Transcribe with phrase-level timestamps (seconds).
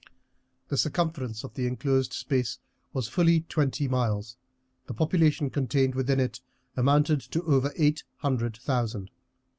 [0.69, 2.57] The circumference of the inclosed space
[2.91, 4.35] was fully twenty miles;
[4.87, 6.41] the population contained within it
[6.75, 9.11] amounted to over eight hundred thousand.